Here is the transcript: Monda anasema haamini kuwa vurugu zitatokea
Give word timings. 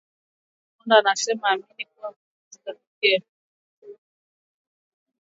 Monda 0.79 0.97
anasema 0.99 1.47
haamini 1.47 1.85
kuwa 1.95 2.07
vurugu 2.11 2.33
zitatokea 2.49 3.21